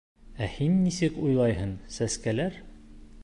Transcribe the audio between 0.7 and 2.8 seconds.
нисек уйлайһың, сәскәләр...